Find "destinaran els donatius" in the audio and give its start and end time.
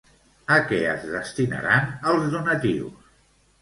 1.17-3.11